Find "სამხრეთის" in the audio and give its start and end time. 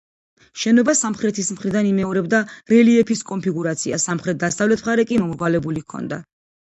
0.99-1.51